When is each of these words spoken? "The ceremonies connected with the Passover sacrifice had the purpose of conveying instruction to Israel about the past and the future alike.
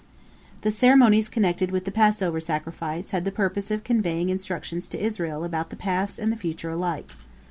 "The 0.63 0.71
ceremonies 0.71 1.29
connected 1.29 1.69
with 1.69 1.85
the 1.85 1.91
Passover 1.91 2.39
sacrifice 2.39 3.11
had 3.11 3.23
the 3.23 3.31
purpose 3.31 3.69
of 3.69 3.83
conveying 3.83 4.29
instruction 4.31 4.79
to 4.79 4.99
Israel 4.99 5.43
about 5.43 5.69
the 5.69 5.75
past 5.75 6.17
and 6.17 6.31
the 6.31 6.37
future 6.37 6.71
alike. 6.71 7.11